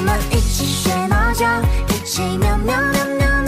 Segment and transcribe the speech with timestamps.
[0.00, 1.44] 我们一起学猫叫，
[1.88, 3.46] 一起喵喵喵喵。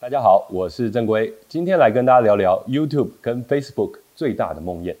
[0.00, 4.96] 大家好，我是正规，今天来跟大家聊聊 YouTube 跟 Facebook 最大的梦魇。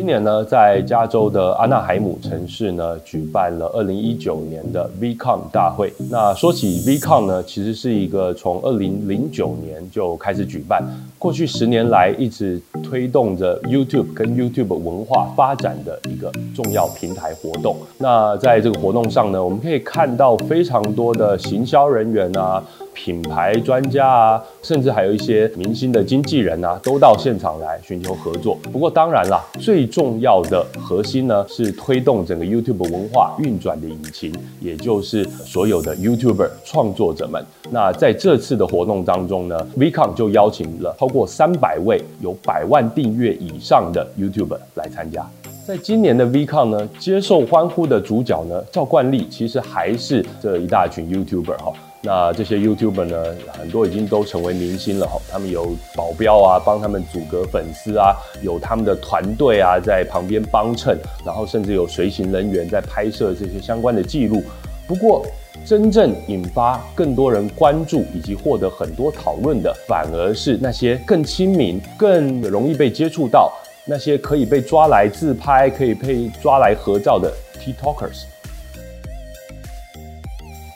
[0.00, 5.92] 今年呢，在加州的阿纳海姆城市呢，举办了二零一九年的 VCon 大会。
[6.10, 10.82] 那说起 VCon 呢，其实是一个从二零零九年就开始举办，
[11.18, 17.76] 过去十年来一直推动着 YouTube 跟 YouTube 文化发展的一个重要平台活动。
[17.98, 22.64] 那在这个活动上呢，我们可以看到非常多的行销人员啊。
[23.02, 28.58] 品牌专家啊，甚至还有一些明星的经纪人啊，都到现场来寻求合作。
[28.70, 37.42] 不过当然啦，最重要的核心呢，是推动整个 YouTube 文化运转的引擎，也就是所有的 YouTuber 创作者们。
[37.70, 45.26] 那在这次的活动当中呢，VCon 就邀请了超过三百位有百万订阅以上的 YouTuber 来参加。
[45.66, 51.72] 在今年的 VCon 呢，接受欢呼的主角呢，照惯例其实还是这一大群 YouTuber 哈。
[52.02, 53.24] 那这些 YouTuber 呢，
[53.58, 55.20] 很多已经都成为明星了哈。
[55.30, 64.42] 他们有保镖啊，帮他们阻隔粉丝啊，有他们的团队啊，在旁边帮衬，然后甚至有随行人员在拍摄这些相关的记录。
[64.88, 65.26] 不过，
[65.66, 73.52] 真正引发更多人关注以及获得很多讨论的，反而是那些更亲民、更容易被接触到、
[73.84, 78.22] 那些可以被抓来自拍、可以被抓来合照的 TikTokers。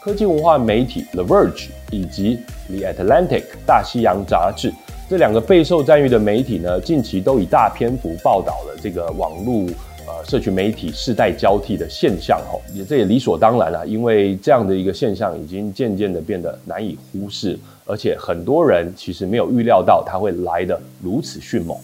[0.05, 2.39] 科技文化媒体 The Verge 以及
[2.69, 4.71] The Atlantic 大西洋杂志
[5.09, 9.65] 这两个备受赞誉的媒体呢，近期都以大篇幅报道了这个网络
[10.07, 21.75] 呃社群媒体世代交替的现象吼，也这也理所当然了，因为这样的一个现象已经渐渐的变得难以忽视，而且很多人其实没有预料到它会来得如此迅猛。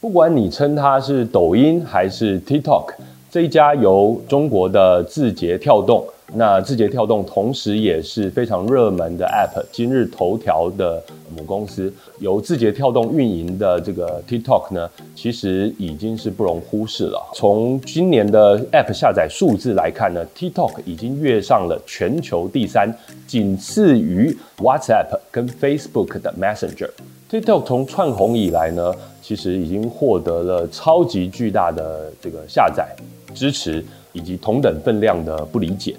[0.00, 2.94] 不管你称它是抖音还是 TikTok，
[3.30, 6.06] 这一家由中国的字节跳动。
[6.32, 11.00] 那字节跳动同时也是非常热门的 App，今日头条的
[11.36, 17.22] 母公司，由字节跳动运营的这个 TikTok 呢，其实已经是不容忽视了。
[17.34, 22.92] 从今年的 App 下载数字来看呢，TikTok 已经跃上了全球第三，
[23.28, 26.90] 仅次于 WhatsApp 跟 Facebook 的 Messenger。
[27.30, 28.92] TikTok 从窜红以来呢，
[29.22, 32.88] 其实已经获得了超级巨大的这个下载
[33.34, 33.84] 支持。
[34.14, 35.94] 以及同等分量的不理解，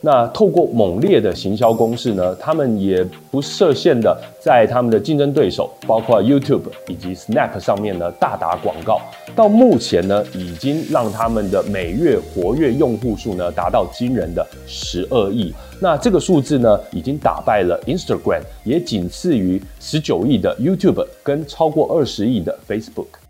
[0.00, 9.00] 那透过猛烈的行销攻势呢，他们也不设限的在他们的竞争对手，包括 YouTube 以及 Snap 上面呢大打广告。
[9.36, 15.52] 到目前呢，已经让他们的每月活跃用户数呢达到惊人的十二亿。
[15.80, 23.27] 那这个数字呢，已经打败了 Instagram，也仅次于十九亿的 YouTube 跟超过二十亿的 Facebook。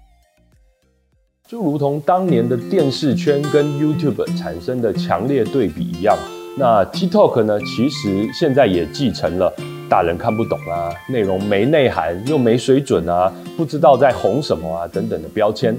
[1.49, 6.15] 就如同当年的电视圈跟 YouTube 产生的强烈对比一样，
[6.59, 9.51] 那 TikTok 呢，其实现在也继承了
[9.89, 15.75] 大人看不懂啊，内容没内涵又没水准啊，不知道在红什么啊等等的标签。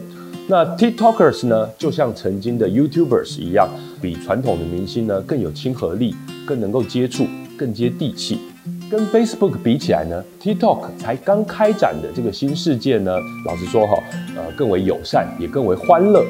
[0.48, 3.70] 那 TikTokers 呢，就像曾经的 YouTubers 一样，
[4.02, 6.16] 比传统的明星呢更有亲和力，
[6.48, 8.40] 更能够接触，更接地气。
[8.90, 13.12] 跟 Facebook 比起来呢，TikTok 才刚开展的这个新世界呢，
[13.46, 13.94] 老实说哈，
[14.36, 16.26] 呃，更为友善，也更为欢乐。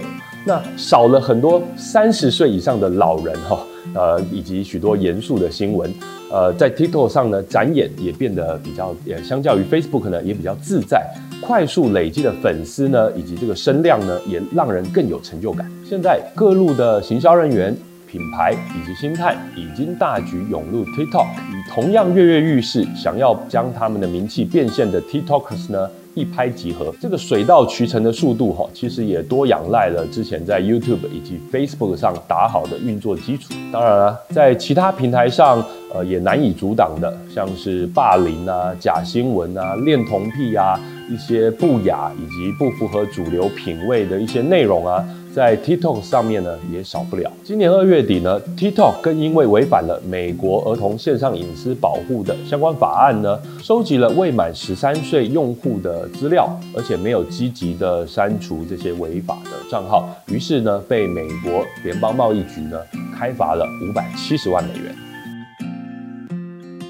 [0.46, 3.66] 那少了很多三十岁以上的老人哈，
[3.96, 5.90] 呃，以及许多严肃的新闻。
[6.30, 11.02] 呃，在 TikTok 上呢，展演也变得比较，也相较于 Facebook 呢，也比较自在。
[11.42, 15.66] 快速累积的粉丝呢，以及这个声量呢，也让人更有成就感。
[15.88, 17.74] 现在各路的行销人员。
[18.12, 26.94] 品牌以及星探已经大举涌入 TikTok，与同样跃跃欲试、想要将他们的名气变现的 TikTokers 呢一拍即合。
[27.00, 33.54] 这个水到渠成的速度哈，其实也多仰赖了之前在 YouTube 以及 Facebook 上打好的运作基础。
[33.72, 45.06] 当然了，在其他平台上，呃，也难以阻挡的，像是霸凌啊、假新闻啊、恋童癖啊、一些不雅以及不符合主流品味的一些内容啊。
[45.34, 47.32] 在 TikTok 上面呢，也少不了。
[47.44, 62.80] 今年二月底呢，TikTok 更因为违反了美国儿童线上隐私保护的相关法案呢，收集了未满十三岁用户的资料，而且没有积极的删除这些违法的账号，于是呢，被美国联邦贸易局呢
[63.16, 64.96] 开罚了五百七十万美元。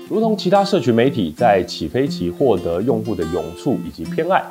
[0.10, 4.44] 如同其他社群媒体在起飞期获得用户的涌簇以及偏爱。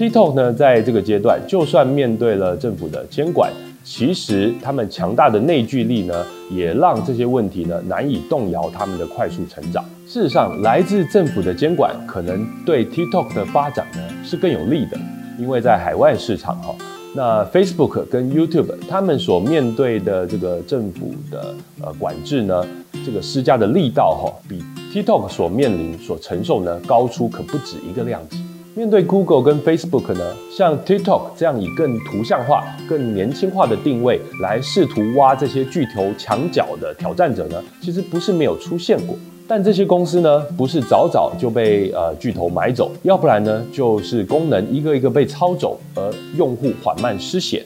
[0.00, 3.52] TikTok 呢，在这个阶段，就算面对了政府的监管，
[3.84, 9.84] 其实他们强大的内聚力呢，也让这些问题呢难以动摇他们的快速成长。
[10.06, 14.98] 事实上，来自政府的监管可能对 TikTok 的发展呢是更有利的，
[15.38, 16.74] 因为在海外市场哈，
[17.14, 22.66] 那 Facebook 跟 YouTube 他们所面对的这个政府的呃管制呢，
[23.04, 24.62] 这个施加的力道哈，比
[24.94, 28.42] TikTok 所面临所承受呢高出可不止一个量级。
[28.74, 39.16] 面对 Google 跟 Facebook 呢，像 TikTok 这样以更图像化、更年轻化的定位来试图挖这些巨头墙角的挑战者呢，其实不是没有出现过。
[39.48, 47.64] 但这些公司呢，不是早早就被呃巨头买走，要不然呢，就是功能一个一个被抄走，而用户缓慢失血；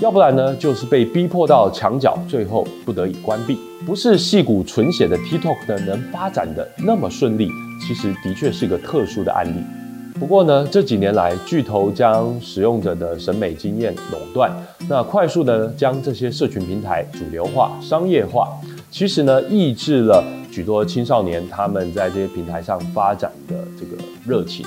[0.00, 3.58] 要不然呢，就是被逼迫到墙角，最后不得已关闭。
[3.86, 7.48] 不是矽谷纯血的 TikTok 呢，能发展的那么顺利，
[7.80, 9.62] 其实的确是个特殊的案例。
[10.22, 14.52] 不过呢，这几年来，巨头将使用者的审美经验垄断，
[14.88, 18.48] 那快速的将这些社群平台主流化、商业化，
[18.88, 20.24] 其实呢，抑制了。
[20.48, 24.64] 许多青少年他们在这些平台上发展的这个热情，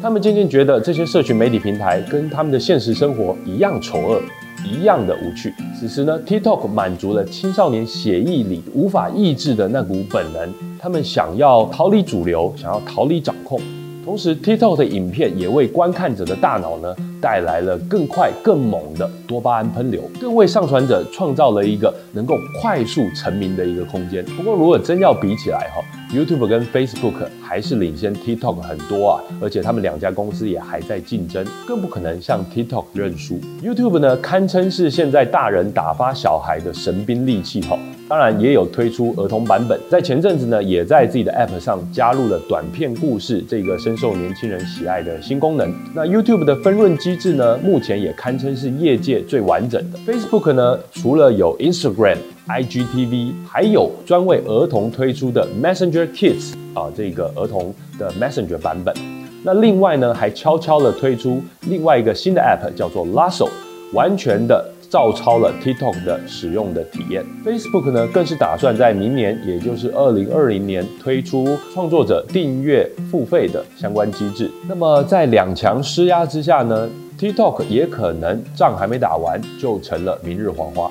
[0.00, 4.22] 他们渐渐觉得这些社群媒体平台跟他们的现实生活一样丑恶，
[4.64, 5.52] 一样的无趣。
[5.76, 13.60] 此时呢，TikTok 满足了青少年血液里无法抑制的那股本能，他们想要逃离主流，想要逃离掌控。
[14.04, 24.24] 同时，TikTok 的影片也为观看者的大脑呢带来了更快、更猛的多巴胺喷流，更为上传者创造了一个能够快速成名的一个空间。
[24.24, 25.80] 不过，如果真要比起来哈
[26.12, 33.38] ，YouTube 跟 Facebook 还是领先 TikTok 很多啊，而且他们两家公司也还在竞争，更不可能向 TikTok 认输。
[33.62, 37.78] YouTube 呢，堪称是现在大人打发小孩的神兵利器哈。
[38.12, 45.72] 当然也有推出儿童版本，在前阵子呢，也在自己的 App 上加入了短片故事这个深受年轻人喜爱的新功能。
[45.94, 49.98] 那 YouTube 的分润机制呢，目前也堪称是业界最完整的。
[50.00, 52.18] Facebook 呢，除了有 Instagram、
[52.48, 58.94] IGTV，还有专为儿童推出的 Messenger Kids 啊，这个儿童的 Messenger 版本。
[59.42, 63.48] 那另外呢，还悄悄的推出另外一个新的 App，叫做 Lasso，
[63.94, 64.62] 完全的。
[64.92, 74.50] 照抄了 TikTok 的使用的体验，Facebook 呢更是打算在明年，也就是二零二零年推出创作者订阅付费的相关机制。
[74.68, 76.86] 那么在两强施压之下呢
[77.18, 80.90] ，TikTok 也可能仗还没打完就成了明日黄花。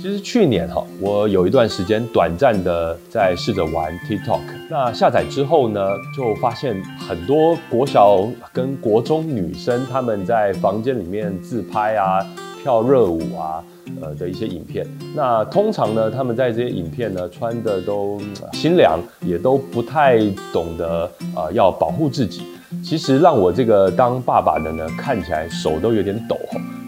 [0.00, 4.40] 其实去年哈，我有一段时间短暂的在试着玩 TikTok。
[4.70, 5.80] 那下载之后呢，
[6.16, 12.24] 就发现很多国小跟国中女生他们在房间里面自拍啊、
[12.66, 13.62] 跳热舞啊，
[14.02, 14.84] 呃的一些影片。
[15.14, 18.20] 那通常呢，他们在这些影片呢穿的都
[18.54, 20.18] 清凉，也都不太
[20.52, 22.42] 懂得、呃、要保护自己。
[22.82, 26.36] 其实让我这个当爸爸的呢，看起来手都有点抖。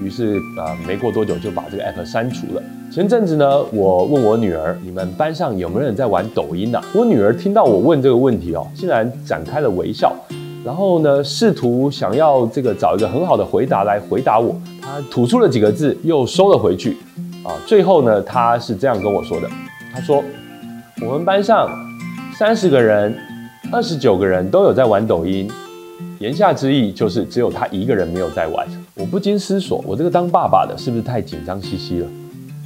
[0.02, 2.62] 于是啊、呃，没过多久就把这个 app 删除了。
[2.90, 10.12] 前阵子呢，我问我女儿：“你们班上有没有人在玩抖音啊？”我女儿听到我问这个问题哦，竟然展开了微笑，
[10.68, 14.54] 然后呢，试图想要这个找一个很好的回答来回答我。
[14.82, 16.98] 他吐出了几个字，又收了回去。
[17.42, 19.48] 啊，最后呢，他是这样跟我说的
[19.94, 20.22] ：“他说，
[21.00, 21.70] 我们班上
[22.36, 23.16] 三十个人，
[23.72, 25.50] 二十九个人都有在玩抖音。”
[26.20, 28.68] 言下之意就是只有他一个人没有在玩。
[28.94, 32.06] 我不禁思索，我这个当爸爸的是不是太紧张兮兮了？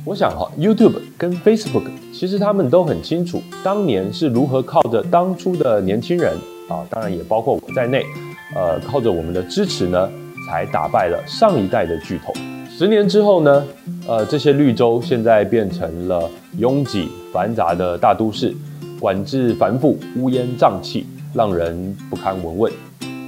[0.04, 6.36] 我想哈，YouTube 跟 Facebook 其实他们都很清楚，当年是如何靠着当初的年轻人
[6.72, 8.06] 啊，当然也包括我在内，
[8.54, 10.08] 呃，靠着我们的支持呢，
[10.48, 12.32] 才打败了上一代的巨头。
[12.70, 13.62] 十年之后呢，
[14.08, 18.54] 呃，这些绿洲现在变成了拥挤繁杂的大都市，
[18.98, 22.72] 管制繁复，乌烟瘴气，让人不堪闻问。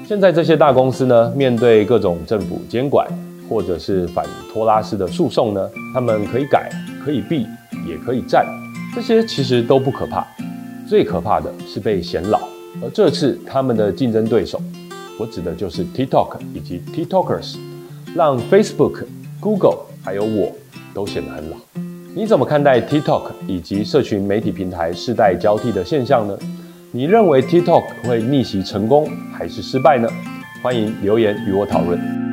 [0.08, 3.06] 现在这些大公司呢，面对各种政府监管
[3.48, 6.70] 或者是反托拉斯的诉讼呢，他们可以改，
[7.04, 7.46] 可以避，
[7.86, 8.46] 也可以战，
[8.94, 10.26] 这些其实都不可怕，
[10.88, 12.40] 最可怕的是被显老。
[12.82, 14.60] 而这次他们的竞争对手，
[15.18, 17.56] 我指的就是 TikTok 以及 TikTokers，
[18.14, 19.04] 让 Facebook、
[19.40, 20.52] Google 还有我
[20.92, 21.56] 都显得很老。
[22.14, 26.38] 你怎么看待 TikTok 以及社群媒体平台世代交替的现象呢？
[26.92, 30.08] 你认为 TikTok 会逆袭成功还是失败呢？
[30.62, 32.23] 欢迎留言与我讨论。